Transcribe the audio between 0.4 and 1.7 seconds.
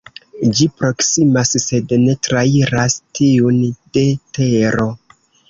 Ĝi proksimas